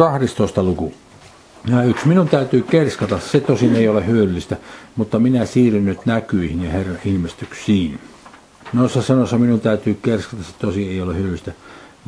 12. 0.00 0.62
luku. 0.62 0.94
Ja 1.66 1.82
yksi, 1.82 2.08
minun 2.08 2.28
täytyy 2.28 2.62
kerskata, 2.62 3.18
se 3.18 3.40
tosin 3.40 3.76
ei 3.76 3.88
ole 3.88 4.06
hyödyllistä, 4.06 4.56
mutta 4.96 5.18
minä 5.18 5.46
siirryn 5.46 5.84
nyt 5.84 6.06
näkyihin 6.06 6.62
ja 6.62 6.70
Herran 6.70 6.98
ilmestyksiin. 7.04 8.00
Noissa 8.72 9.02
sanoissa 9.02 9.38
minun 9.38 9.60
täytyy 9.60 9.98
kerskata, 10.02 10.42
se 10.42 10.52
tosi 10.58 10.88
ei 10.88 11.00
ole 11.00 11.14
hyödyllistä. 11.14 11.52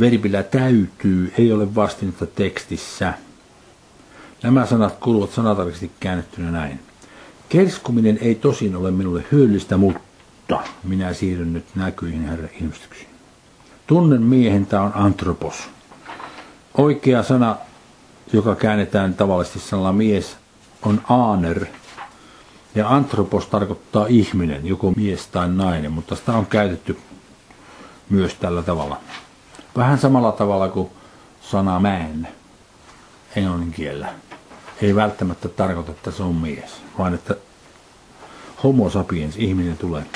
Verbillä 0.01 0.43
täytyy, 0.43 1.33
ei 1.39 1.53
ole 1.53 1.75
vastinetta 1.75 2.27
tekstissä. 2.27 3.15
Nämä 4.43 4.67
sanat 4.67 4.97
kuuluvat 5.01 5.31
sanatarkasti 5.31 5.91
käännettynä 6.01 6.51
näin. 6.51 6.81
Kerskuminen 7.49 8.19
ei 8.21 8.35
tosin 8.35 8.77
ole 8.77 8.91
minulle 8.91 9.25
hyödyllistä, 9.33 9.77
mutta 9.77 10.61
minä 10.85 11.13
siirryn 11.13 11.53
nyt 11.53 11.67
näkyihin 11.75 12.29
Herran 12.29 12.51
ilmestyksiin. 12.61 13.11
Tunnen 13.87 14.23
miehen, 14.23 14.67
tämä 14.67 14.83
on 14.83 14.93
antropos. 14.95 15.55
Oikea 16.75 17.23
sana 17.23 17.57
joka 18.33 18.55
käännetään 18.55 19.15
tavallisesti 19.15 19.59
sanalla 19.59 19.93
mies, 19.93 20.37
on 20.83 21.01
aaner. 21.09 21.67
Ja 22.75 22.89
antropos 22.89 23.47
tarkoittaa 23.47 24.07
ihminen, 24.07 24.67
joko 24.67 24.91
mies 24.97 25.27
tai 25.27 25.49
nainen, 25.49 25.93
mutta 25.93 26.17
sitä 26.17 26.33
on 26.33 26.47
käytetty 26.47 26.99
myös 28.11 28.35
tällä 28.35 28.63
tavalla. 28.63 29.01
Vähän 29.77 29.99
samalla 29.99 30.33
tavalla 30.33 30.69
kuin 30.69 30.91
sana 31.41 31.81
man 31.81 32.29
englannin 33.37 33.73
kielellä. 33.73 34.09
Ei 34.83 34.95
välttämättä 34.95 35.49
tarkoita, 35.49 35.91
että 35.91 36.11
se 36.11 36.23
on 36.23 36.35
mies, 36.35 36.83
vaan 36.99 37.15
että 37.15 37.35
homo 38.65 38.91
sapiens, 38.91 39.37
ihminen 39.37 39.79
tulee. 39.79 40.07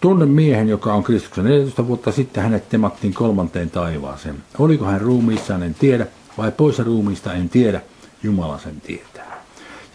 Tunnen 0.00 0.28
miehen, 0.28 0.68
joka 0.68 0.94
on 0.94 1.02
Kristuksen 1.02 1.44
14 1.44 1.86
vuotta 1.86 2.12
sitten, 2.12 2.42
hänet 2.42 2.68
temattiin 2.68 3.14
kolmanteen 3.14 3.70
taivaaseen. 3.70 4.42
Oliko 4.58 4.84
hän 4.84 5.00
ruumiissaan, 5.00 5.62
en 5.62 5.74
tiedä, 5.74 6.06
vai 6.38 6.52
poissa 6.52 6.84
ruumiista 6.84 7.32
en 7.34 7.48
tiedä, 7.48 7.80
Jumala 8.22 8.58
sen 8.58 8.80
tietää. 8.80 9.44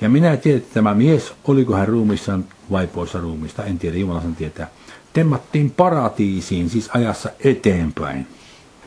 Ja 0.02 0.09
minä 0.09 0.38
tiedän, 0.38 0.62
että 0.62 0.73
tämä 0.73 0.94
mies, 0.94 1.34
oliko 1.48 1.76
hän 1.76 1.88
ruumissaan 1.88 2.46
vai 2.72 2.88
poissa 2.88 3.20
ruumista, 3.20 3.64
en 3.64 3.80
tiedä, 3.80 3.98
Jumala 3.98 4.22
sen 4.22 4.36
tietää. 4.36 4.68
Temmattiin 5.14 5.72
paratiisiin, 5.72 6.70
siis 6.70 6.90
ajassa 6.94 7.30
eteenpäin. 7.44 8.28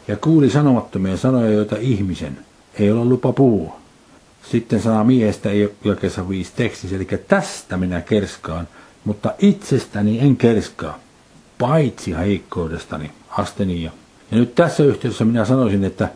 Ja 0.09 0.17
kuuli 0.17 0.51
sanomattomia 0.51 1.17
sanoja, 1.17 1.51
joita 1.51 1.77
ihmisen 1.81 2.39
ei 2.75 2.91
ole 2.91 3.05
lupa 3.05 3.33
puhua. 3.33 3.77
Sitten 4.51 4.83
sana 4.83 5.05
miehestä 5.05 5.51
ei 5.51 5.65
ole 5.85 6.29
viisi 6.29 6.53
tekstissä, 6.57 6.97
eli 6.97 7.09
tästä 7.29 7.77
minä 7.77 8.01
kerskaan, 8.01 8.69
mutta 9.05 9.35
itsestäni 9.39 10.19
en 10.21 10.37
kerskaa, 10.37 10.99
paitsi 11.59 12.17
heikkoudestani, 12.17 13.11
asteni 13.31 13.83
ja. 13.83 13.91
Ja 14.31 14.39
nyt 14.39 14.55
tässä 14.55 14.83
yhteydessä 14.85 15.25
minä 15.25 15.45
sanoisin, 15.45 15.85
että 15.85 16.09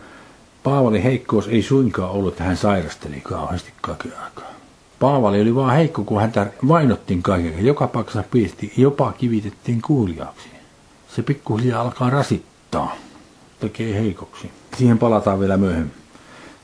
Paavali 0.62 1.04
heikkous 1.04 1.48
ei 1.48 1.62
suinkaan 1.62 2.10
ollut, 2.10 2.32
että 2.32 2.44
hän 2.44 2.56
sairasteli 2.56 3.20
kauheasti 3.20 3.72
kaiken 3.80 4.12
aikaa. 4.24 4.52
Paavali 4.98 5.40
oli 5.40 5.54
vaan 5.54 5.76
heikko, 5.76 6.04
kun 6.04 6.20
häntä 6.20 6.46
vainottiin 6.68 7.22
kaiken. 7.22 7.66
Joka 7.66 7.86
paikassa 7.86 8.24
pisti, 8.30 8.72
jopa 8.76 9.12
kivitettiin 9.12 9.82
kuulijaksi. 9.82 10.48
Se 11.16 11.22
pikkuhiljaa 11.22 11.82
alkaa 11.82 12.10
rasittaa, 12.10 12.96
tekee 13.60 13.94
heikoksi. 13.94 14.50
Siihen 14.78 14.98
palataan 14.98 15.40
vielä 15.40 15.56
myöhemmin. 15.56 15.92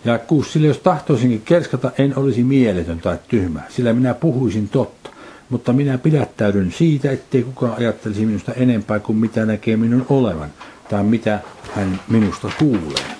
Ja 0.05 0.19
kuusi, 0.19 0.53
sillä 0.53 0.67
jos 0.67 0.79
tahtoisinkin 0.79 1.43
kerskata, 1.45 1.91
en 1.99 2.19
olisi 2.19 2.45
mieletön 2.45 2.99
tai 2.99 3.19
tyhmä, 3.29 3.61
sillä 3.69 3.93
minä 3.93 4.15
puhuisin 4.15 4.69
totta. 4.69 5.11
Mutta 5.51 5.73
minä 5.73 5.99
pidättäydyn 5.99 6.73
siitä, 6.73 7.11
ettei 7.11 7.43
kukaan 7.43 7.75
ajattelisi 7.79 8.27
minusta 8.27 8.53
enempää 8.53 8.99
kuin 8.99 9.19
mitä 9.19 9.47
näkee 9.47 9.77
minun 9.77 10.07
olevan, 10.09 10.51
tai 10.91 11.05
mitä 11.05 11.41
hän 11.75 12.01
minusta 12.09 12.51
kuulee 12.59 13.17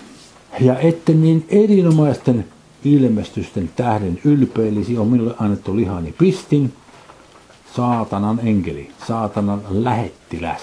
ja 0.61 0.79
että 0.79 1.13
niin 1.13 1.47
erinomaisten 1.49 2.45
ilmestysten 2.85 3.71
tähden 3.77 4.21
ylpeilisi, 4.25 4.99
on 4.99 5.09
minulle 5.09 5.35
annettu 5.39 5.77
lihani 5.77 6.15
pistin, 6.19 6.73
saatanan 7.77 8.41
enkeli, 8.43 8.91
saatanan 9.07 9.63
lähettiläs, 9.71 10.63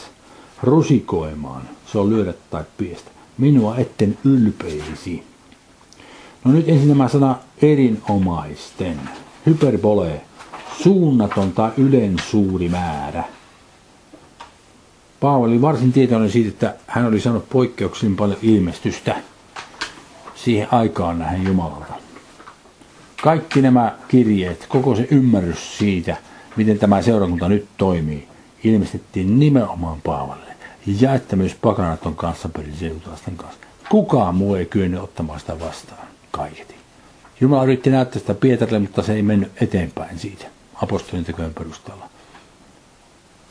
rusikoimaan, 0.63 1.61
se 1.91 1.97
on 1.97 2.09
lyödä 2.09 2.33
tai 2.49 2.63
piestä, 2.77 3.11
minua 3.37 3.77
etten 3.77 4.17
ylpeilisi. 4.23 5.23
No 6.43 6.51
nyt 6.51 6.69
ensin 6.69 6.87
nämä 6.87 7.07
sana 7.07 7.35
erinomaisten, 7.61 8.99
hyperbole, 9.45 10.21
suunnaton 10.83 11.51
tai 11.51 11.71
ylen 11.77 12.15
suuri 12.29 12.69
määrä. 12.69 13.23
Paavali 15.19 15.61
varsin 15.61 15.93
tietoinen 15.93 16.31
siitä, 16.31 16.49
että 16.49 16.75
hän 16.87 17.05
oli 17.05 17.19
saanut 17.19 17.49
poikkeuksellisen 17.49 18.15
paljon 18.15 18.39
ilmestystä 18.41 19.15
siihen 20.45 20.67
aikaan 20.73 21.19
nähden 21.19 21.47
Jumalalta. 21.47 21.93
Kaikki 23.23 23.61
nämä 23.61 23.95
kirjeet, 24.07 24.65
koko 24.69 24.95
se 24.95 25.07
ymmärrys 25.11 25.77
siitä, 25.77 26.17
miten 26.55 26.79
tämä 26.79 27.01
seurakunta 27.01 27.49
nyt 27.49 27.67
toimii, 27.77 28.27
ilmestettiin 28.63 29.39
nimenomaan 29.39 30.01
Paavalle. 30.01 30.55
Ja 30.99 31.13
että 31.13 31.35
myös 31.35 31.55
pakanaton 31.61 32.15
kanssa 32.15 32.49
seutulaisten 32.79 33.37
kanssa. 33.37 33.59
Kukaan 33.89 34.35
muu 34.35 34.55
ei 34.55 34.65
kyennyt 34.65 35.01
ottamaan 35.01 35.39
sitä 35.39 35.59
vastaan 35.59 36.07
kaiketi. 36.31 36.75
Jumala 37.41 37.63
yritti 37.63 37.89
näyttää 37.89 38.19
sitä 38.19 38.33
Pietarille, 38.33 38.79
mutta 38.79 39.03
se 39.03 39.13
ei 39.13 39.21
mennyt 39.21 39.61
eteenpäin 39.61 40.19
siitä 40.19 40.45
apostolin 40.75 41.25
tekojen 41.25 41.53
perusteella. 41.53 42.09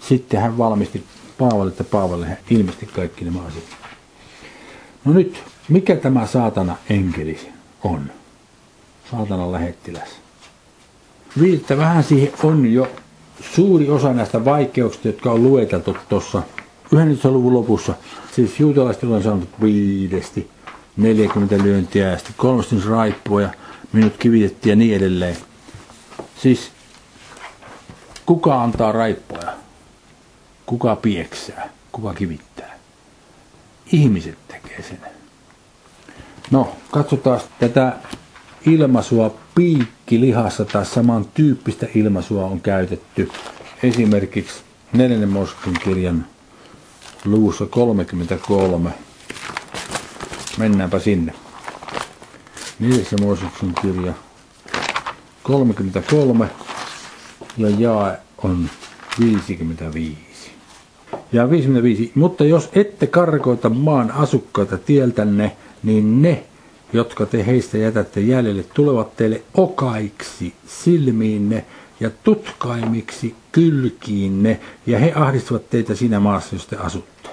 Sitten 0.00 0.40
hän 0.40 0.58
valmisti 0.58 1.04
Paavalle, 1.38 1.70
että 1.70 1.84
Paavalle 1.84 2.38
ilmesti 2.50 2.86
kaikki 2.86 3.24
nämä 3.24 3.40
asiat. 3.42 3.83
No 5.04 5.12
nyt 5.12 5.42
mikä 5.68 5.96
tämä 5.96 6.26
saatana 6.26 6.76
enkeli 6.90 7.50
on? 7.84 8.10
Saatanan 9.10 9.52
lähettiläs. 9.52 10.08
Viittä 11.40 11.76
vähän 11.76 12.04
siihen 12.04 12.32
on 12.42 12.72
jo 12.72 12.88
suuri 13.54 13.90
osa 13.90 14.12
näistä 14.12 14.44
vaikeuksista, 14.44 15.08
jotka 15.08 15.32
on 15.32 15.42
lueteltu 15.42 15.96
tuossa 16.08 16.42
11. 16.92 17.30
luvun 17.30 17.54
lopussa. 17.54 17.94
Siis 18.32 18.60
juutalaiset 18.60 19.04
on 19.04 19.22
saanut 19.22 19.48
viidesti, 19.62 20.50
40 20.96 21.58
lyöntiä 21.58 22.08
ja 22.08 22.16
sitten 22.16 22.34
kolmostin 22.36 22.84
raippua 22.84 23.42
ja 23.42 23.48
minut 23.92 24.16
kivitettiin 24.16 24.70
ja 24.70 24.76
niin 24.76 24.96
edelleen. 24.96 25.36
Siis 26.42 26.70
kuka 28.26 28.62
antaa 28.62 28.92
raippoja? 28.92 29.52
Kuka 30.66 30.96
pieksää? 30.96 31.68
Kuka 31.92 32.14
kivittää? 32.14 32.78
Ihmiset 33.92 34.43
tekee. 34.82 35.12
No, 36.50 36.76
katsotaan 36.90 37.40
tätä 37.60 37.96
ilmaisua 38.66 39.34
piikkilihassa 39.54 40.64
tai 40.64 40.86
samantyyppistä 40.86 41.86
ilmaisua 41.94 42.44
on 42.44 42.60
käytetty 42.60 43.30
esimerkiksi 43.82 44.62
neljännen 44.92 45.28
Moskvin 45.28 45.76
kirjan 45.84 46.26
luvussa 47.24 47.66
33. 47.66 48.90
Mennäänpä 50.58 50.98
sinne. 50.98 51.34
Neljäs 52.78 53.14
Mooseksen 53.20 53.72
kirja 53.82 54.12
33 55.42 56.50
ja 57.56 57.68
jae 57.70 58.18
on 58.42 58.70
55. 59.20 60.23
Ja 61.34 61.50
55. 61.50 62.12
Mutta 62.14 62.44
jos 62.44 62.68
ette 62.72 63.06
karkoita 63.06 63.70
maan 63.70 64.10
asukkaita 64.10 64.78
tieltänne, 64.78 65.56
niin 65.82 66.22
ne, 66.22 66.44
jotka 66.92 67.26
te 67.26 67.46
heistä 67.46 67.78
jätätte 67.78 68.20
jäljelle, 68.20 68.64
tulevat 68.74 69.16
teille 69.16 69.42
okaiksi 69.54 70.54
silmiinne 70.66 71.64
ja 72.00 72.10
tutkaimiksi 72.24 73.34
kylkiinne, 73.52 74.60
ja 74.86 74.98
he 74.98 75.12
ahdistavat 75.14 75.70
teitä 75.70 75.94
siinä 75.94 76.20
maassa, 76.20 76.54
jos 76.54 76.66
te 76.66 76.76
asutte. 76.76 77.28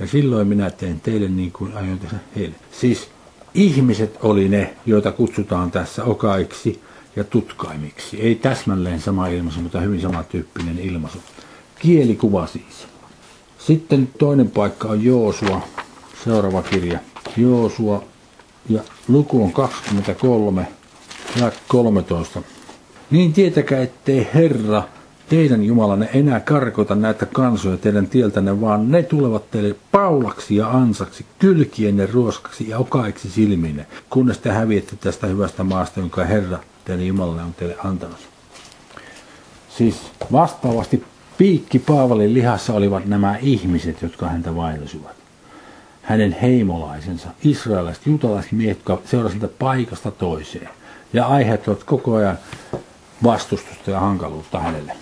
Ja 0.00 0.06
silloin 0.06 0.48
minä 0.48 0.70
teen 0.70 1.00
teille 1.00 1.28
niin 1.28 1.52
kuin 1.52 1.76
aion 1.76 1.98
tehdä 1.98 2.16
heille. 2.36 2.54
Siis 2.72 3.08
ihmiset 3.54 4.18
oli 4.22 4.48
ne, 4.48 4.74
joita 4.86 5.12
kutsutaan 5.12 5.70
tässä 5.70 6.04
okaiksi 6.04 6.80
ja 7.16 7.24
tutkaimiksi. 7.24 8.20
Ei 8.20 8.34
täsmälleen 8.34 9.00
sama 9.00 9.28
ilmaisu, 9.28 9.60
mutta 9.60 9.80
hyvin 9.80 10.00
samantyyppinen 10.00 10.78
ilmaisu. 10.78 11.18
Kielikuva 11.78 12.46
siis. 12.46 12.95
Sitten 13.66 14.08
toinen 14.18 14.50
paikka 14.50 14.88
on 14.88 15.04
Joosua, 15.04 15.62
seuraava 16.24 16.62
kirja. 16.62 16.98
Joosua 17.36 18.04
ja 18.68 18.82
luku 19.08 19.44
on 19.44 19.52
23 19.52 20.68
ja 21.40 21.52
13. 21.68 22.42
Niin 23.10 23.32
tietäkää, 23.32 23.82
ettei 23.82 24.28
Herra, 24.34 24.82
teidän 25.28 25.64
Jumalanne, 25.64 26.10
enää 26.14 26.40
karkota 26.40 26.94
näitä 26.94 27.26
kansoja 27.26 27.76
teidän 27.76 28.06
tieltänne, 28.06 28.60
vaan 28.60 28.90
ne 28.90 29.02
tulevat 29.02 29.50
teille 29.50 29.76
paulaksi 29.92 30.56
ja 30.56 30.70
ansaksi, 30.70 31.26
kylkienne 31.38 32.06
ruoskaksi 32.06 32.68
ja 32.68 32.78
okaiksi 32.78 33.30
silminne, 33.30 33.86
kunnes 34.10 34.38
te 34.38 34.50
häviätte 34.50 34.96
tästä 34.96 35.26
hyvästä 35.26 35.64
maasta, 35.64 36.00
jonka 36.00 36.24
Herra, 36.24 36.58
teidän 36.84 37.06
Jumalalle, 37.06 37.42
on 37.42 37.54
teille 37.54 37.76
antanut. 37.84 38.18
Siis 39.68 39.96
vastaavasti 40.32 41.04
piikki 41.38 41.78
Paavalin 41.78 42.34
lihassa 42.34 42.74
olivat 42.74 43.06
nämä 43.06 43.36
ihmiset, 43.36 44.02
jotka 44.02 44.28
häntä 44.28 44.56
vaellisivat. 44.56 45.16
hänen 46.02 46.36
heimolaisensa, 46.42 47.28
israelaiset, 47.44 48.06
juutalaiset 48.06 48.52
miehet, 48.52 48.78
jotka 48.78 48.98
seurasivat 49.04 49.58
paikasta 49.58 50.10
toiseen 50.10 50.68
ja 51.12 51.26
aiheuttavat 51.26 51.84
koko 51.84 52.14
ajan 52.14 52.38
vastustusta 53.22 53.90
ja 53.90 54.00
hankaluutta 54.00 54.60
hänelle. 54.60 54.92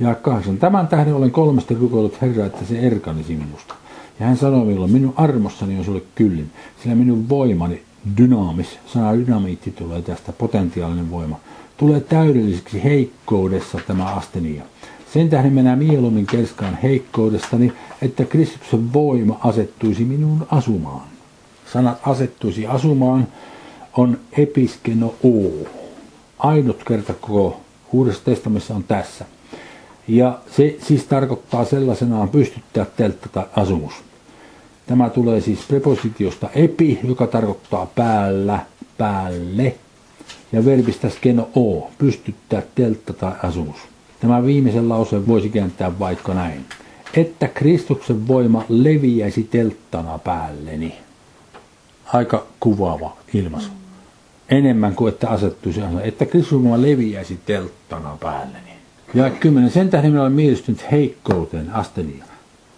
Ja 0.00 0.14
kahdeksan. 0.14 0.58
Tämän 0.58 0.88
tähden 0.88 1.14
olen 1.14 1.30
kolmesti 1.30 1.74
rukoillut 1.74 2.20
Herraa, 2.20 2.46
että 2.46 2.64
se 2.64 2.78
erkanisi 2.78 3.36
minusta. 3.36 3.74
Ja 4.20 4.26
hän 4.26 4.36
sanoi 4.36 4.64
minulle, 4.64 4.88
minun 4.88 5.14
armossani 5.16 5.78
on 5.78 5.84
sulle 5.84 6.02
kyllin, 6.14 6.50
sillä 6.82 6.94
minun 6.94 7.28
voimani, 7.28 7.82
dynaamis, 8.16 8.78
sana 8.86 9.14
dynamiitti 9.16 9.70
tulee 9.70 10.02
tästä, 10.02 10.32
potentiaalinen 10.32 11.10
voima, 11.10 11.40
tulee 11.76 12.00
täydelliseksi 12.00 12.84
heikkoudessa 12.84 13.78
tämä 13.86 14.04
astenia. 14.04 14.62
Sen 15.14 15.28
tähden 15.30 15.52
minä 15.52 15.76
mieluummin 15.76 16.26
kerskaan 16.26 16.78
heikkoudestani, 16.82 17.72
että 18.02 18.24
Kristuksen 18.24 18.92
voima 18.92 19.40
asettuisi 19.44 20.04
minuun 20.04 20.46
asumaan. 20.50 21.08
Sanat 21.72 21.98
asettuisi 22.06 22.66
asumaan 22.66 23.28
on 23.96 24.18
episkeno 24.38 25.14
o. 25.24 25.68
Ainut 26.38 26.84
kerta 26.84 27.14
koko 27.14 27.60
Uudessa 27.92 28.24
testamissa 28.24 28.74
on 28.74 28.84
tässä. 28.84 29.24
Ja 30.08 30.38
se 30.56 30.76
siis 30.82 31.04
tarkoittaa 31.04 31.64
sellaisenaan 31.64 32.28
pystyttää 32.28 32.86
teltta 32.96 33.28
tai 33.28 33.44
asumus. 33.56 33.94
Tämä 34.86 35.10
tulee 35.10 35.40
siis 35.40 35.60
prepositiosta 35.68 36.50
epi, 36.54 37.00
joka 37.04 37.26
tarkoittaa 37.26 37.86
päällä, 37.86 38.58
päälle. 38.98 39.74
Ja 40.52 40.64
verbistä 40.64 41.08
skeno 41.08 41.48
o, 41.56 41.90
pystyttää 41.98 42.62
teltta 42.74 43.12
tai 43.12 43.32
asumus. 43.42 43.93
Tämä 44.24 44.44
viimeisen 44.44 44.88
lauseen 44.88 45.26
voisi 45.26 45.48
kääntää 45.48 45.98
vaikka 45.98 46.34
näin. 46.34 46.64
Että 47.14 47.48
Kristuksen 47.48 48.28
voima 48.28 48.64
leviäisi 48.68 49.42
telttana 49.42 50.18
päälleni. 50.18 50.94
Aika 52.12 52.46
kuvaava 52.60 53.16
ilmaisu. 53.34 53.68
Enemmän 54.48 54.94
kuin 54.94 55.12
että 55.12 55.28
asettuisi 55.28 55.80
että 56.02 56.26
Kristuksen 56.26 56.62
voima 56.62 56.82
leviäisi 56.82 57.38
telttana 57.46 58.16
päälleni. 58.20 58.70
Ja 59.14 59.30
kymmenen. 59.30 59.70
Sen 59.70 59.90
tähden 59.90 60.10
minä 60.10 60.22
olen 60.22 60.32
mielistynyt 60.32 60.90
heikkouteen, 60.90 61.70
astenia, 61.70 62.24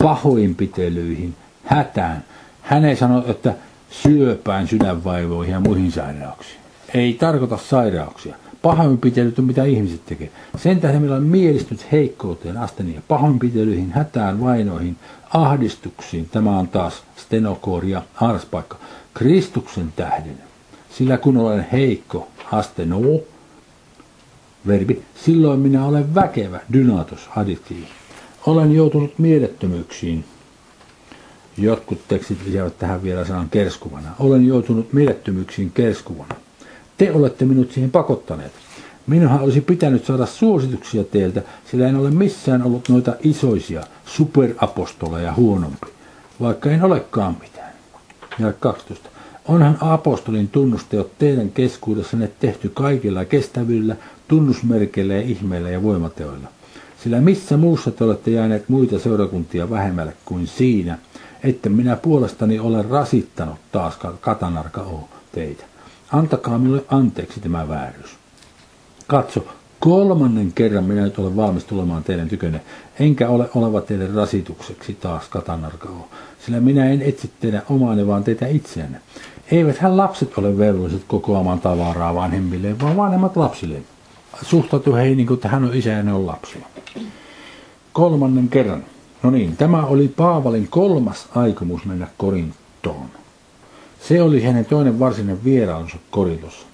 pahoinpitelyihin, 0.03 1.35
hätään. 1.65 2.25
Hän 2.63 2.85
ei 2.85 2.97
sano, 2.97 3.25
että 3.29 3.55
syöpään, 3.91 4.69
sydänvaivoihin 4.69 5.53
ja 5.53 5.61
muihin 5.61 5.93
sairauksiin. 5.93 6.61
Ei 6.95 7.13
tarkoita 7.13 7.57
sairauksia. 7.57 8.37
Pahoinpitelyt 8.63 9.39
on 9.39 9.45
mitä 9.45 9.65
ihmiset 9.65 10.07
tekee. 10.07 10.31
Sen 10.57 10.81
tähden 10.81 11.03
minä 11.03 11.15
olen 11.15 11.27
mielistynyt 11.27 11.93
heikkouteen, 11.93 12.57
astenia, 12.57 13.03
pahoinpitelyihin, 13.09 13.93
hätään, 13.93 14.41
vainoihin, 14.41 14.97
ahdistuksiin. 15.35 16.29
Tämä 16.29 16.59
on 16.59 16.69
taas 16.69 17.03
stenokoria, 17.17 18.03
arspaikka. 18.15 18.77
Kristuksen 19.15 19.93
tähden. 19.97 20.39
Sillä 20.91 21.19
kun 21.19 21.37
olen 21.37 21.67
heikko, 21.73 22.29
astenoo, 22.53 23.21
verbi, 24.67 25.03
silloin 25.25 25.61
minä 25.61 25.87
olen 25.87 26.15
väkevä, 26.15 26.61
dynatos, 26.73 27.29
additiivi. 27.37 27.89
Olen 28.47 28.73
joutunut 28.73 29.19
mielettömyyksiin. 29.19 30.25
Jotkut 31.59 32.09
tekstit 32.09 32.39
lisäävät 32.47 32.79
tähän 32.79 33.03
vielä 33.03 33.25
sanan 33.25 33.51
kerskuvana. 33.51 34.09
Olen 34.19 34.47
joutunut 34.47 34.93
mielettömyyksiin 34.93 35.71
kerskuvana. 35.71 36.35
Te 36.97 37.13
olette 37.13 37.45
minut 37.45 37.73
siihen 37.73 37.91
pakottaneet. 37.91 38.53
Minunhan 39.07 39.41
olisi 39.41 39.61
pitänyt 39.61 40.05
saada 40.05 40.27
suosituksia 40.27 41.05
teiltä, 41.05 41.43
sillä 41.71 41.89
en 41.89 41.97
ole 41.97 42.11
missään 42.11 42.63
ollut 42.63 42.89
noita 42.89 43.15
isoisia 43.23 43.83
superapostoleja 44.05 45.33
huonompi, 45.35 45.87
vaikka 46.41 46.71
en 46.71 46.83
olekaan 46.83 47.37
mitään. 47.41 47.73
Ja 48.39 48.53
12. 48.53 49.09
Onhan 49.49 49.79
apostolin 49.81 50.49
tunnusteot 50.49 51.19
teidän 51.19 51.51
keskuudessanne 51.51 52.31
tehty 52.41 52.69
kaikilla 52.69 53.25
kestävyydellä, 53.25 53.97
tunnusmerkeillä 54.29 55.15
ja 55.15 55.21
ihmeillä 55.21 55.71
ja 55.71 55.83
voimateoilla. 55.83 56.49
Sillä 57.05 57.21
missä 57.21 57.57
muussa 57.57 57.91
te 57.91 58.05
olette 58.05 58.31
jääneet 58.31 58.69
muita 58.69 58.99
seurakuntia 58.99 59.71
vähemmälle 59.71 60.13
kuin 60.25 60.47
siinä, 60.47 60.99
että 61.43 61.69
minä 61.69 61.97
puolestani 61.97 62.59
olen 62.59 62.85
rasittanut 62.85 63.59
taas 63.73 63.99
katanarka 64.21 64.87
teitä. 65.33 65.65
Antakaa 66.13 66.59
minulle 66.59 66.85
anteeksi 66.89 67.41
tämä 67.41 67.69
vääryys. 67.69 68.17
Katso, 69.07 69.47
kolmannen 69.81 70.53
kerran 70.53 70.85
minä 70.85 71.03
nyt 71.03 71.19
olen 71.19 71.37
valmis 71.37 71.65
tulemaan 71.65 72.05
teidän 72.05 72.29
tykönne, 72.29 72.61
enkä 72.99 73.29
ole 73.29 73.51
oleva 73.55 73.81
teille 73.81 74.07
rasitukseksi 74.15 74.95
taas 74.95 75.29
katanarka 75.29 75.89
o. 75.89 76.09
Sillä 76.47 76.61
minä 76.61 76.91
en 76.91 77.03
etsi 77.03 77.31
teidän 77.41 77.63
omaani, 77.71 78.07
vaan 78.07 78.25
teitä 78.25 78.47
itseänne. 78.47 79.01
Eivät 79.51 79.79
hän 79.79 79.97
lapset 79.97 80.39
ole 80.39 80.59
velvolliset 80.59 81.05
kokoamaan 81.09 81.61
tavaraa 81.61 82.15
vanhemmille, 82.15 82.81
vaan 82.81 82.97
vanhemmat 82.97 83.37
lapsille 83.37 83.83
suhtautu 84.43 84.95
heihin 84.95 85.17
niin 85.17 85.27
kuin, 85.27 85.37
että 85.37 85.49
hän 85.49 85.65
on 85.65 85.75
isä 85.75 85.91
ja 85.91 86.03
ne 86.03 86.13
on 86.13 86.27
lapsia. 86.27 86.67
Kolmannen 87.93 88.49
kerran. 88.49 88.85
No 89.23 89.31
niin, 89.31 89.57
tämä 89.57 89.87
oli 89.87 90.09
Paavalin 90.09 90.69
kolmas 90.69 91.29
aikomus 91.35 91.85
mennä 91.85 92.09
Korintoon. 92.17 93.11
Se 94.09 94.23
oli 94.23 94.43
hänen 94.43 94.65
toinen 94.65 94.99
varsinainen 94.99 95.45
vierailunsa 95.45 95.97
Korintossa. 96.11 96.67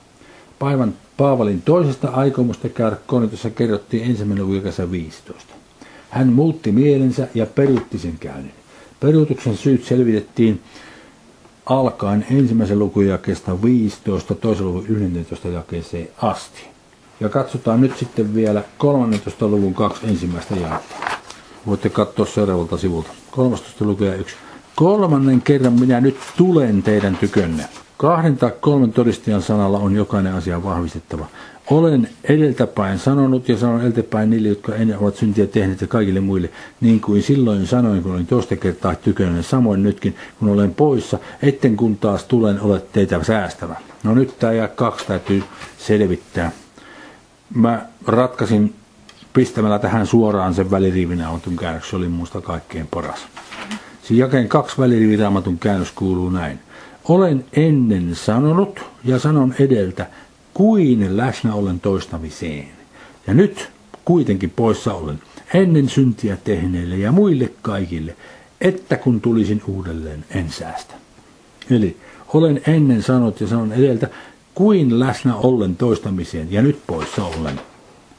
Päivän 0.59 0.95
Paavalin 1.17 1.63
toisesta 1.63 2.09
aikomusta 2.09 2.69
käydä 2.69 2.97
Korintossa 3.07 3.51
kerrottiin 3.51 4.05
ensimmäinen 4.05 4.47
luokassa 4.47 4.91
15. 4.91 5.55
Hän 6.11 6.33
muutti 6.33 6.73
mielensä 6.73 7.29
ja 7.35 7.47
peruutti 7.47 7.99
sen 7.99 8.19
käynnin. 8.21 8.55
Peruutuksen 9.01 9.57
syyt 9.57 9.85
selvitettiin 9.85 10.61
alkaen 11.67 12.27
ensimmäisen 12.31 12.79
lukun 12.79 13.07
jakeesta 13.07 13.63
15, 13.63 14.35
toisen 14.35 14.67
luvun 14.67 14.87
11 14.89 15.49
jakeeseen 15.49 16.09
asti. 16.23 16.63
Ja 17.21 17.29
katsotaan 17.29 17.81
nyt 17.81 17.99
sitten 17.99 18.35
vielä 18.35 18.65
13. 18.79 19.49
luvun 19.49 19.75
kaksi 19.75 20.07
ensimmäistä 20.07 20.55
jaetta. 20.55 20.95
Voitte 21.67 21.89
katsoa 21.89 22.27
seuraavalta 22.27 22.79
sivulta. 22.79 23.11
13. 23.31 23.85
lukea 23.85 24.15
yksi. 24.15 24.35
Kolmannen 24.77 25.43
kerran 25.43 25.73
minä 25.73 26.01
nyt 26.01 26.17
tulen 26.37 26.83
teidän 26.83 27.17
tykönne. 27.17 27.65
Kahden 27.97 28.37
tai 28.37 28.53
kolmen 28.61 28.93
todistajan 28.93 29.43
sanalla 29.43 29.79
on 29.79 29.95
jokainen 29.95 30.35
asia 30.35 30.63
vahvistettava. 30.63 31.27
Olen 31.71 32.09
edeltäpäin 32.25 32.99
sanonut 32.99 33.49
ja 33.49 33.57
sanon 33.57 33.81
edeltäpäin 33.81 34.31
niille, 34.31 34.49
jotka 34.49 34.75
ennen 34.75 34.99
ovat 34.99 35.17
syntiä 35.17 35.47
tehneet 35.47 35.81
ja 35.81 35.87
kaikille 35.87 36.21
muille, 36.21 36.51
niin 36.81 37.01
kuin 37.01 37.23
silloin 37.23 37.67
sanoin, 37.67 38.03
kun 38.03 38.13
olin 38.13 38.27
toista 38.27 38.57
kertaa 38.57 38.95
tykönne, 38.95 39.43
samoin 39.43 39.83
nytkin, 39.83 40.17
kun 40.39 40.49
olen 40.49 40.75
poissa, 40.75 41.19
etten 41.43 41.77
kun 41.77 41.97
taas 41.97 42.25
tulen, 42.25 42.61
olet 42.61 42.93
teitä 42.93 43.25
säästävä. 43.25 43.77
No 44.03 44.15
nyt 44.15 44.39
tämä 44.39 44.53
ja 44.53 44.69
kaksi 44.69 45.07
täytyy 45.07 45.43
selvittää 45.79 46.53
mä 47.55 47.87
ratkasin 48.07 48.75
pistämällä 49.33 49.79
tähän 49.79 50.07
suoraan 50.07 50.55
sen 50.55 50.71
välirivinaamatun 50.71 51.57
käännöksen, 51.57 51.91
se 51.91 51.97
oli 51.97 52.09
minusta 52.09 52.41
kaikkein 52.41 52.87
paras. 52.91 53.27
Siinä 54.13 54.25
jakeen 54.25 54.49
kaksi 54.49 54.79
välirivinaamatun 54.79 55.59
käännös 55.59 55.93
kuuluu 55.93 56.31
näin. 56.31 56.59
Olen 57.05 57.45
ennen 57.53 58.15
sanonut 58.15 58.81
ja 59.05 59.19
sanon 59.19 59.55
edeltä, 59.59 60.07
kuin 60.55 61.17
läsnä 61.17 61.55
olen 61.55 61.81
toistamiseen. 61.81 62.69
Ja 63.27 63.35
nyt 63.35 63.71
kuitenkin 64.05 64.51
poissa 64.51 64.95
olen, 64.95 65.21
ennen 65.55 65.89
syntiä 65.89 66.37
tehneille 66.45 66.97
ja 66.97 67.13
muille 67.13 67.53
kaikille, 67.63 68.17
että 68.61 68.97
kun 68.97 69.21
tulisin 69.21 69.63
uudelleen, 69.67 70.25
en 70.31 70.51
säästä. 70.51 70.95
Eli 71.71 71.97
olen 72.29 72.61
ennen 72.67 73.03
sanonut 73.03 73.41
ja 73.41 73.47
sanon 73.47 73.73
edeltä, 73.73 74.09
kuin 74.55 75.01
läsnä 75.01 75.37
ollen 75.37 75.77
toistamiseen 75.77 76.53
ja 76.53 76.63
nyt 76.63 76.79
poissa 76.87 77.25
ollen, 77.25 77.61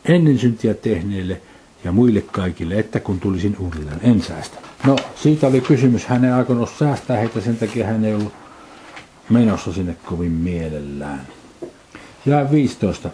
ennen 0.05 0.39
syntiä 0.39 0.73
tehneille 0.73 1.41
ja 1.83 1.91
muille 1.91 2.21
kaikille, 2.21 2.79
että 2.79 2.99
kun 2.99 3.19
tulisin 3.19 3.57
uudelleen, 3.59 3.99
en 4.03 4.21
säästä. 4.21 4.72
No, 4.87 4.95
siitä 5.15 5.47
oli 5.47 5.61
kysymys. 5.61 6.05
Hän 6.05 6.25
ei 6.25 6.31
aikonut 6.31 6.69
säästää 6.79 7.17
heitä, 7.17 7.41
sen 7.41 7.57
takia 7.57 7.87
hän 7.87 8.05
ei 8.05 8.13
ollut 8.13 8.33
menossa 9.29 9.73
sinne 9.73 9.95
kovin 10.05 10.31
mielellään. 10.31 11.27
Ja 12.25 12.51
15. 12.51 13.09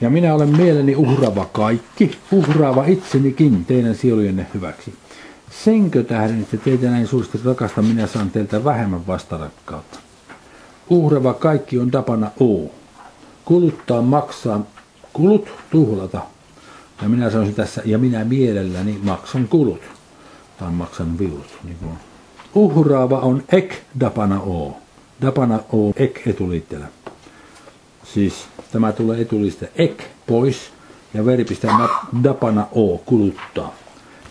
Ja 0.00 0.10
minä 0.10 0.34
olen 0.34 0.56
mieleni 0.56 0.96
uhraava 0.96 1.44
kaikki, 1.44 2.18
uhraava 2.32 2.84
itsenikin 2.86 3.64
teidän 3.64 3.94
sielujenne 3.94 4.46
hyväksi. 4.54 4.94
Senkö 5.50 6.02
tähden, 6.02 6.40
että 6.40 6.56
teitä 6.56 6.90
näin 6.90 7.06
suuresti 7.06 7.40
rakasta, 7.44 7.82
minä 7.82 8.06
saan 8.06 8.30
teiltä 8.30 8.64
vähemmän 8.64 9.06
vastarakkautta. 9.06 9.98
Uhrava 10.90 11.34
kaikki 11.34 11.78
on 11.78 11.90
tapana 11.90 12.30
U. 12.40 12.70
Kuluttaa, 13.44 14.02
maksaa, 14.02 14.66
kulut, 15.12 15.48
tuhlata. 15.70 16.20
Ja 17.02 17.08
minä 17.08 17.30
sanoisin 17.30 17.54
tässä, 17.54 17.82
ja 17.84 17.98
minä 17.98 18.24
mielelläni 18.24 19.00
maksan 19.02 19.48
kulut. 19.48 19.80
Tai 20.58 20.70
maksan 20.70 21.18
viulut. 21.18 21.58
Niin. 21.64 21.76
Uhraava 22.54 23.18
on 23.18 23.42
ek 23.52 23.74
dapana 24.00 24.40
o. 24.40 24.76
Dapana 25.22 25.60
o 25.72 25.92
ek 25.96 26.20
etuliitteellä. 26.26 26.86
Siis 28.04 28.34
tämä 28.72 28.92
tulee 28.92 29.20
etuliste 29.20 29.72
ek 29.76 30.04
pois 30.26 30.56
ja 31.14 31.24
veripiste 31.26 31.68
dapana 32.22 32.66
o 32.72 32.98
kuluttaa. 32.98 33.74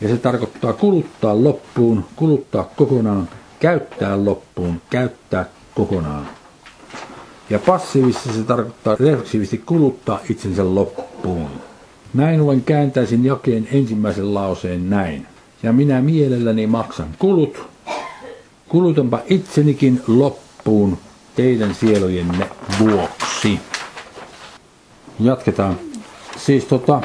Ja 0.01 0.07
se 0.09 0.17
tarkoittaa 0.17 0.73
kuluttaa 0.73 1.43
loppuun, 1.43 2.05
kuluttaa 2.15 2.63
kokonaan, 2.75 3.29
käyttää 3.59 4.25
loppuun, 4.25 4.81
käyttää 4.89 5.45
kokonaan. 5.75 6.27
Ja 7.49 7.59
passiivisesti 7.59 8.33
se 8.33 8.43
tarkoittaa 8.43 8.95
refleksiivisesti 8.99 9.57
kuluttaa 9.57 10.19
itsensä 10.29 10.75
loppuun. 10.75 11.49
Näin 12.13 12.41
ollen 12.41 12.61
kääntäisin 12.63 13.25
jakeen 13.25 13.67
ensimmäisen 13.71 14.33
lauseen 14.33 14.89
näin. 14.89 15.27
Ja 15.63 15.73
minä 15.73 16.01
mielelläni 16.01 16.67
maksan 16.67 17.07
kulut. 17.19 17.69
Kulutanpa 18.69 19.19
itsenikin 19.25 20.01
loppuun 20.07 20.97
teidän 21.35 21.75
sielujenne 21.75 22.49
vuoksi. 22.79 23.59
Jatketaan. 25.19 25.75
Siis 26.37 26.65
tota, 26.65 27.01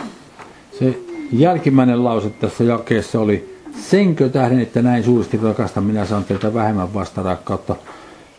se 0.79 0.99
jälkimmäinen 1.33 2.05
lause 2.05 2.31
tässä 2.31 2.65
jakeessa 2.65 3.21
oli, 3.21 3.57
senkö 3.81 4.29
tähden, 4.29 4.61
että 4.61 4.83
näin 4.83 5.05
suuresti 5.05 5.37
rakastan, 5.43 5.85
minä 5.85 6.07
saan 6.07 6.25
teiltä 6.25 6.55
vähemmän 6.55 6.95
vastarakkautta. 6.95 7.77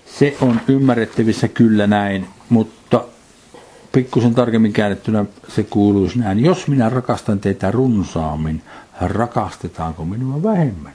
Se 0.05 0.37
on 0.41 0.61
ymmärrettävissä 0.67 1.47
kyllä 1.47 1.87
näin, 1.87 2.27
mutta 2.49 3.03
pikkusen 3.91 4.35
tarkemmin 4.35 4.73
käännettynä 4.73 5.25
se 5.47 5.63
kuuluisi 5.63 6.19
näin. 6.19 6.45
Jos 6.45 6.67
minä 6.67 6.89
rakastan 6.89 7.39
teitä 7.39 7.71
runsaammin, 7.71 8.63
rakastetaanko 9.01 10.05
minua 10.05 10.43
vähemmän? 10.43 10.93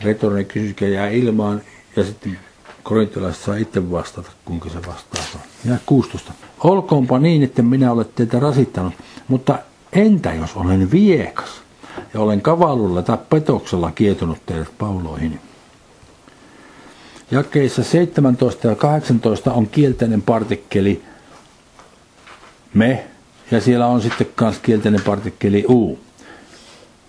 Retorinen 0.00 0.46
kysymys 0.46 0.92
jää 0.94 1.08
ilmaan 1.08 1.62
ja 1.96 2.04
sitten 2.04 2.38
korintilaiset 2.82 3.42
saa 3.42 3.56
itse 3.56 3.90
vastata, 3.90 4.30
kuinka 4.44 4.68
se 4.68 4.78
vastaus 4.86 5.34
on. 5.34 5.70
Ja 5.70 5.78
16. 5.86 6.32
Olkoonpa 6.64 7.18
niin, 7.18 7.42
että 7.42 7.62
minä 7.62 7.92
olen 7.92 8.06
teitä 8.14 8.40
rasittanut, 8.40 8.94
mutta 9.28 9.58
entä 9.92 10.34
jos 10.34 10.56
olen 10.56 10.90
viekas 10.90 11.50
ja 12.14 12.20
olen 12.20 12.42
kavallulla 12.42 13.02
tai 13.02 13.18
petoksella 13.30 13.92
kietunut 13.92 14.38
teidät 14.46 14.78
pauloihin? 14.78 15.40
Jakeissa 17.30 17.82
17 17.82 18.68
ja 18.68 18.74
18 18.74 19.52
on 19.52 19.66
kielteinen 19.66 20.22
partikkeli 20.22 21.02
me, 22.74 23.04
ja 23.50 23.60
siellä 23.60 23.86
on 23.86 24.02
sitten 24.02 24.26
myös 24.40 24.58
kielteinen 24.58 25.00
partikkeli 25.02 25.64
u. 25.68 25.98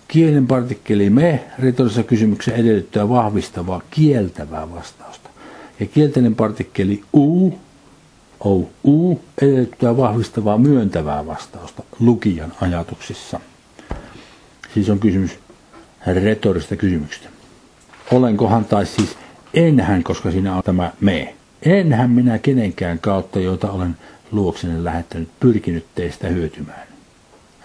Kielen 0.08 0.46
partikkeli 0.46 1.10
me 1.10 1.44
retorisessa 1.58 2.02
kysymyksessä 2.02 2.56
edellyttää 2.60 3.08
vahvistavaa 3.08 3.82
kieltävää 3.90 4.70
vastausta. 4.70 5.30
Ja 5.80 5.86
kielteinen 5.86 6.34
partikkeli 6.34 7.02
u, 7.14 7.58
ou, 8.40 8.64
u 8.84 9.20
edellyttää 9.42 9.96
vahvistavaa 9.96 10.58
myöntävää 10.58 11.26
vastausta 11.26 11.82
lukijan 12.00 12.52
ajatuksissa. 12.60 13.40
Siis 14.74 14.90
on 14.90 14.98
kysymys 14.98 15.38
retorista 16.06 16.76
kysymyksestä. 16.76 17.28
Olenkohan 18.12 18.64
tai 18.64 18.86
siis 18.86 19.16
enhän, 19.56 20.02
koska 20.02 20.30
siinä 20.30 20.56
on 20.56 20.62
tämä 20.62 20.92
me. 21.00 21.34
Enhän 21.62 22.10
minä 22.10 22.38
kenenkään 22.38 22.98
kautta, 22.98 23.40
jota 23.40 23.70
olen 23.70 23.96
luoksenne 24.32 24.84
lähettänyt, 24.84 25.28
pyrkinyt 25.40 25.86
teistä 25.94 26.28
hyötymään. 26.28 26.86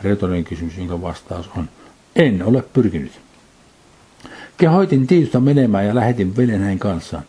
Retorinen 0.02 0.44
kysymys, 0.44 0.78
jonka 0.78 1.02
vastaus 1.02 1.50
on, 1.58 1.70
en 2.16 2.44
ole 2.44 2.62
pyrkinyt. 2.74 3.12
Kehoitin 4.58 5.08
Tiitusta 5.08 5.40
menemään 5.40 5.86
ja 5.86 5.96
lähetin 5.96 6.38
velen 6.38 6.60
hänen 6.60 6.80
kanssaan. 6.80 7.24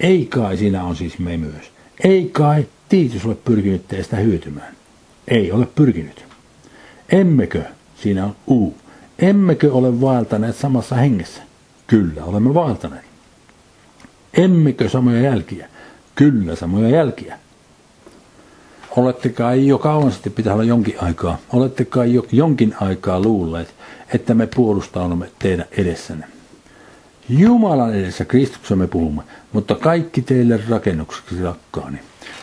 Ei 0.00 0.26
kai 0.26 0.56
siinä 0.56 0.84
on 0.84 0.96
siis 0.96 1.18
me 1.18 1.36
myös. 1.36 1.70
Ei 2.04 2.30
kai 2.32 2.66
Tiitus 2.88 3.26
ole 3.26 3.34
pyrkinyt 3.34 3.88
teistä 3.88 4.16
hyötymään. 4.16 4.74
Ei 5.28 5.52
ole 5.52 5.66
pyrkinyt. 5.74 6.24
Emmekö, 7.08 7.62
siinä 8.02 8.24
on 8.24 8.36
u, 8.50 8.74
emmekö 9.18 9.72
ole 9.72 10.00
vaeltaneet 10.00 10.56
samassa 10.56 10.96
hengessä? 10.96 11.42
Kyllä, 11.86 12.24
olemme 12.24 12.54
vaeltaneet. 12.54 13.05
Emmekö 14.36 14.88
samoja 14.88 15.20
jälkiä? 15.20 15.68
Kyllä, 16.14 16.56
samoja 16.56 16.88
jälkiä. 16.88 17.38
Olette 18.96 19.28
kai 19.28 19.66
jo 19.66 19.78
kauan 19.78 20.12
sitten 20.12 20.32
pitää 20.32 20.54
olla 20.54 20.64
jonkin 20.64 20.94
aikaa, 21.02 21.38
olette 21.52 21.84
kai 21.84 22.14
jo 22.14 22.26
jonkin 22.32 22.74
aikaa 22.80 23.20
luulleet, 23.20 23.74
että 24.14 24.34
me 24.34 24.46
puolustaudumme 24.46 25.30
teidän 25.38 25.66
edessänne. 25.70 26.26
Jumalan 27.28 27.94
edessä 27.94 28.24
Kristuksessa 28.24 28.76
me 28.76 28.86
puhumme, 28.86 29.22
mutta 29.52 29.74
kaikki 29.74 30.22
teille 30.22 30.60
rakennukseksi 30.68 31.42
rakkaani. 31.42 31.98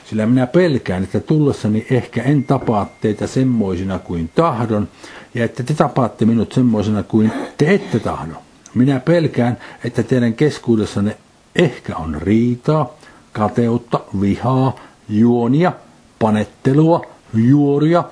Sillä 0.10 0.26
minä 0.26 0.48
pelkään, 0.48 1.04
että 1.04 1.20
tullessani 1.20 1.88
ehkä 1.92 2.24
en 2.24 2.44
tapaa 2.44 2.90
teitä 3.02 3.28
semmoisina 3.28 4.00
kuin 4.00 4.30
tahdon, 4.36 4.88
ja 5.34 5.46
että 5.46 5.64
te 5.64 5.74
tapaatte 5.74 6.26
minut 6.26 6.54
semmoisina 6.54 7.04
kuin 7.04 7.32
te 7.58 7.74
ette 7.74 8.00
tahdo. 8.00 8.34
Minä 8.74 9.00
pelkään, 9.00 9.58
että 9.84 10.04
teidän 10.04 10.34
keskuudessanne 10.34 11.18
ehkä 11.56 11.96
on 11.98 12.16
riitaa, 12.22 12.94
kateutta, 13.34 14.00
vihaa, 14.22 14.76
juonia, 15.10 15.72
panettelua, 16.20 17.06
juoria, 17.34 18.04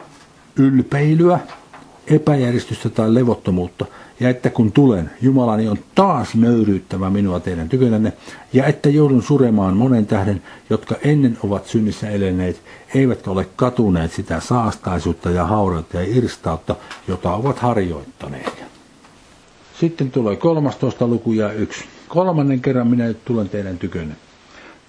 ylpeilyä, 0.56 1.40
epäjärjestystä 2.08 2.90
tai 2.90 3.14
levottomuutta, 3.14 3.86
ja 4.20 4.30
että 4.30 4.50
kun 4.50 4.72
tulen, 4.72 5.12
Jumalani 5.22 5.68
on 5.68 5.78
taas 5.96 6.36
nöyryyttävä 6.36 7.10
minua 7.10 7.40
teidän 7.40 7.70
tykönänne, 7.70 8.14
ja 8.54 8.66
että 8.66 8.90
joudun 8.90 9.24
suremaan 9.24 9.78
monen 9.78 10.06
tähden, 10.06 10.44
jotka 10.70 10.96
ennen 11.04 11.38
ovat 11.44 11.66
synnissä 11.66 12.10
elenneet, 12.10 12.62
eivätkä 12.96 13.32
ole 13.32 13.48
katuneet 13.56 14.12
sitä 14.12 14.40
saastaisuutta 14.40 15.30
ja 15.30 15.46
haurautta 15.46 15.98
ja 15.98 16.18
irstautta, 16.18 16.76
jota 17.08 17.34
ovat 17.34 17.60
harjoittaneet. 17.60 18.64
Sitten 19.80 20.12
tulee 20.12 20.36
13 20.36 21.08
luku 21.08 21.34
ja 21.34 21.52
yksi. 21.54 21.84
Kolmannen 22.12 22.62
kerran 22.62 22.88
minä 22.88 23.14
tulen 23.26 23.50
teidän 23.50 23.78
tykönne. 23.78 24.16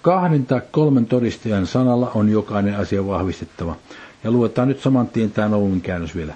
Kahden 0.01 0.45
tai 0.45 0.61
kolmen 0.71 1.05
todistajan 1.05 1.67
sanalla 1.67 2.11
on 2.15 2.29
jokainen 2.29 2.75
asia 2.75 3.07
vahvistettava. 3.07 3.75
Ja 4.23 4.31
luetaan 4.31 4.67
nyt 4.67 4.81
saman 4.81 5.07
tien 5.07 5.31
tämä 5.31 5.47
Nouvin 5.47 5.81
käännös 5.81 6.15
vielä. 6.15 6.33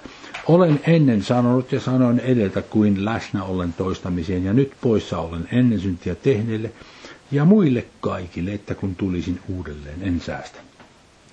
Olen 0.47 0.79
ennen 0.87 1.23
sanonut 1.23 1.71
ja 1.71 1.79
sanoin 1.79 2.19
edeltä 2.19 2.61
kuin 2.61 3.05
läsnä 3.05 3.43
ollen 3.43 3.73
toistamiseen 3.73 4.43
ja 4.43 4.53
nyt 4.53 4.71
poissa 4.81 5.17
ollen 5.19 5.47
ennen 5.51 5.79
syntiä 5.79 6.15
tehneille 6.15 6.71
ja 7.31 7.45
muille 7.45 7.85
kaikille, 8.01 8.53
että 8.53 8.75
kun 8.75 8.95
tulisin 8.95 9.39
uudelleen, 9.49 10.01
en 10.01 10.21
säästä. 10.21 10.59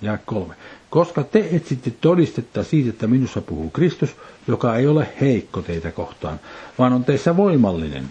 Ja 0.01 0.17
kolme. 0.25 0.55
Koska 0.89 1.23
te 1.23 1.49
etsitte 1.51 1.91
todistetta 2.01 2.63
siitä, 2.63 2.89
että 2.89 3.07
minussa 3.07 3.41
puhuu 3.41 3.69
Kristus, 3.69 4.15
joka 4.47 4.75
ei 4.75 4.87
ole 4.87 5.07
heikko 5.21 5.61
teitä 5.61 5.91
kohtaan, 5.91 6.39
vaan 6.79 6.93
on 6.93 7.03
teissä 7.05 7.37
voimallinen. 7.37 8.05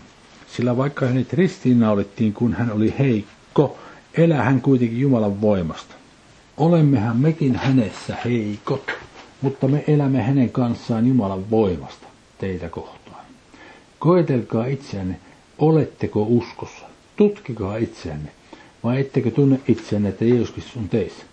Sillä 0.56 0.76
vaikka 0.76 1.06
hänet 1.06 1.32
ristiinnaulettiin, 1.32 2.32
kun 2.32 2.54
hän 2.54 2.72
oli 2.72 2.94
heikko, 2.98 3.78
elää 4.14 4.42
hän 4.42 4.60
kuitenkin 4.60 5.00
Jumalan 5.00 5.40
voimasta. 5.40 5.94
Olemmehan 6.56 7.16
mekin 7.16 7.56
hänessä 7.56 8.16
heikot, 8.24 8.90
mutta 9.40 9.68
me 9.68 9.84
elämme 9.86 10.22
hänen 10.22 10.50
kanssaan 10.50 11.06
Jumalan 11.06 11.50
voimasta 11.50 12.06
teitä 12.38 12.68
kohtaan. 12.68 13.24
Koetelkaa 13.98 14.66
itseänne, 14.66 15.20
oletteko 15.58 16.22
uskossa. 16.22 16.86
Tutkikaa 17.16 17.76
itseänne, 17.76 18.30
vai 18.84 19.00
ettekö 19.00 19.30
tunne 19.30 19.60
itseänne, 19.68 20.08
että 20.08 20.24
Jeesus 20.24 20.76
on 20.76 20.88
teissä. 20.88 21.24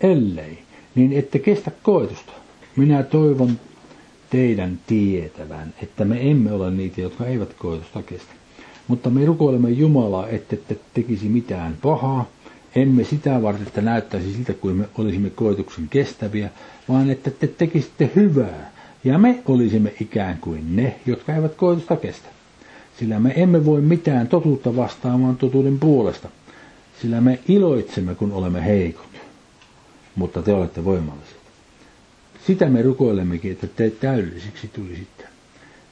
Ellei, 0.00 0.58
niin 0.94 1.12
ette 1.12 1.38
kestä 1.38 1.70
koetusta. 1.82 2.32
Minä 2.76 3.02
toivon 3.02 3.60
teidän 4.30 4.78
tietävän, 4.86 5.74
että 5.82 6.04
me 6.04 6.30
emme 6.30 6.52
ole 6.52 6.70
niitä, 6.70 7.00
jotka 7.00 7.26
eivät 7.26 7.54
koetusta 7.54 8.02
kestä. 8.02 8.37
Mutta 8.88 9.10
me 9.10 9.24
rukoilemme 9.24 9.70
Jumalaa, 9.70 10.28
että 10.28 10.56
te 10.56 10.78
tekisi 10.94 11.28
mitään 11.28 11.76
pahaa, 11.82 12.28
emme 12.74 13.04
sitä 13.04 13.42
varten, 13.42 13.66
että 13.66 13.80
näyttäisi 13.80 14.32
siltä, 14.32 14.54
kuin 14.54 14.76
me 14.76 14.88
olisimme 14.98 15.30
koetuksen 15.30 15.88
kestäviä, 15.88 16.50
vaan 16.88 17.10
että 17.10 17.30
te 17.30 17.46
tekisitte 17.46 18.10
hyvää, 18.16 18.72
ja 19.04 19.18
me 19.18 19.42
olisimme 19.46 19.92
ikään 20.00 20.38
kuin 20.40 20.76
ne, 20.76 21.00
jotka 21.06 21.34
eivät 21.34 21.54
koetusta 21.54 21.96
kestä. 21.96 22.28
Sillä 22.98 23.20
me 23.20 23.32
emme 23.36 23.64
voi 23.64 23.80
mitään 23.80 24.28
totuutta 24.28 24.76
vastaamaan 24.76 25.36
totuuden 25.36 25.78
puolesta, 25.78 26.28
sillä 27.02 27.20
me 27.20 27.38
iloitsemme, 27.48 28.14
kun 28.14 28.32
olemme 28.32 28.64
heikot, 28.64 29.20
mutta 30.16 30.42
te 30.42 30.52
olette 30.52 30.84
voimalliset. 30.84 31.38
Sitä 32.46 32.68
me 32.68 32.82
rukoilemmekin, 32.82 33.52
että 33.52 33.66
te 33.66 33.90
täydellisiksi 33.90 34.68
tulisitte. 34.68 35.24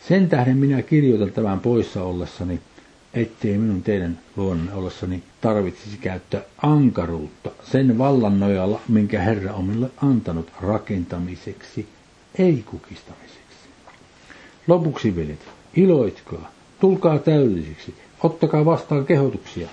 Sen 0.09 0.29
tähden 0.29 0.57
minä 0.57 0.83
kirjoitan 0.83 1.33
tämän 1.33 1.61
poissa 1.61 2.03
ollessani, 2.03 2.61
ettei 3.17 3.59
minun 3.59 3.83
teidän 3.83 4.19
luonne 4.37 4.75
ollessani 4.75 5.23
tarvitsisi 5.41 5.97
käyttää 5.97 6.41
ankaruutta 6.63 7.51
sen 7.63 7.99
vallan 7.99 8.41
nojalla, 8.41 8.81
minkä 8.89 9.21
Herra 9.21 9.55
on 9.55 9.65
minulle 9.65 9.91
antanut 10.03 10.53
rakentamiseksi, 10.61 11.87
ei 12.39 12.65
kukistamiseksi. 12.71 13.69
Lopuksi, 14.67 15.17
veljet, 15.17 15.49
iloitkaa, 15.77 16.51
tulkaa 16.81 17.19
täydellisiksi, 17.19 17.95
ottakaa 18.23 18.65
vastaan 18.65 19.07
kehotuksia, 19.07 19.69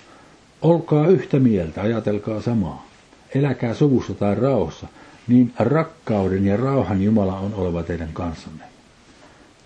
olkaa 0.62 1.08
yhtä 1.08 1.40
mieltä, 1.40 1.82
ajatelkaa 1.82 2.42
samaa, 2.42 2.88
eläkää 3.36 3.74
sovussa 3.74 4.14
tai 4.14 4.36
rauhassa, 4.36 4.88
niin 5.28 5.54
rakkauden 5.60 6.46
ja 6.46 6.58
rauhan 6.58 7.02
Jumala 7.02 7.40
on 7.40 7.54
oleva 7.54 7.84
teidän 7.84 8.14
kanssanne. 8.14 8.64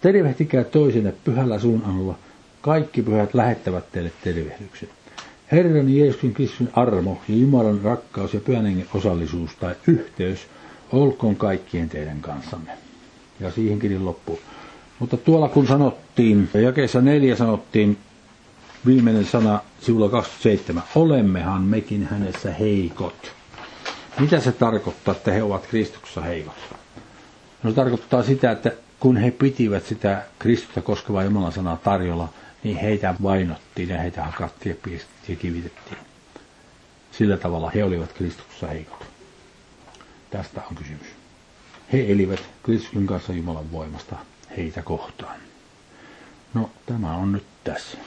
Tervehtikää 0.02 0.64
toisenne 0.64 1.14
pyhällä 1.24 1.60
suunannolla, 1.60 2.16
Kaikki 2.62 3.02
pyhät 3.02 3.34
lähettävät 3.34 3.92
teille 3.92 4.12
tervehdyksen. 4.24 4.90
Herran 5.52 5.90
Jeesuksen 5.96 6.34
Kristuksen 6.34 6.70
armo 6.74 7.22
ja 7.30 7.36
Jumalan 7.36 7.82
rakkaus 7.84 8.34
ja 8.34 8.40
pyhän 8.40 8.84
osallisuus 8.94 9.56
tai 9.56 9.76
yhteys 9.88 10.40
olkoon 10.92 11.36
kaikkien 11.36 11.90
teidän 11.90 12.22
kanssanne. 12.22 12.72
Ja 13.40 13.52
siihenkin 13.52 14.06
loppu. 14.06 14.40
Mutta 15.00 15.18
tuolla 15.18 15.50
kun 15.50 15.68
sanottiin, 15.68 16.50
jakeessa 16.54 17.02
neljä 17.02 17.36
sanottiin, 17.36 17.98
viimeinen 18.86 19.26
sana 19.26 19.60
sivulla 19.82 20.10
27, 20.10 20.84
olemmehan 20.96 21.62
mekin 21.62 22.06
hänessä 22.12 22.54
heikot. 22.54 23.32
Mitä 24.20 24.40
se 24.40 24.52
tarkoittaa, 24.52 25.12
että 25.12 25.32
he 25.32 25.44
ovat 25.44 25.68
Kristuksessa 25.68 26.22
heikot? 26.22 26.56
No 27.64 27.70
se 27.70 27.76
tarkoittaa 27.76 28.24
sitä, 28.24 28.52
että 28.52 28.72
kun 29.00 29.18
he 29.18 29.32
pitivät 29.32 29.86
sitä 29.86 30.24
Kristusta 30.40 30.82
koskevaa 30.82 31.24
Jumalan 31.24 31.52
sanaa 31.52 31.78
tarjolla, 31.84 32.30
niin 32.68 32.78
heitä 32.78 33.16
vainottiin 33.24 33.90
ja 33.90 34.02
heitä 34.02 34.24
hakattiin 34.24 34.80
ja 35.28 35.36
kivitettiin. 35.36 35.98
Sillä 37.12 37.38
tavalla 37.38 37.70
he 37.76 37.84
olivat 37.84 38.14
Kristuksessa 38.14 38.68
heikot. 38.68 39.06
Tästä 40.30 40.62
on 40.70 40.76
kysymys. 40.76 41.08
He 41.94 42.12
elivät 42.12 42.40
Kristuksen 42.64 43.08
kanssa 43.08 43.34
Jumalan 43.34 43.72
voimasta 43.72 44.16
heitä 44.58 44.82
kohtaan. 44.82 45.40
No, 46.54 46.70
tämä 46.86 47.16
on 47.16 47.32
nyt 47.32 47.46
tässä. 47.64 47.98